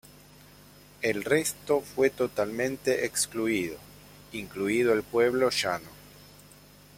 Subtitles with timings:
[1.03, 3.77] El resto fue totalmente excluido,
[4.31, 5.89] incluido el pueblo llano.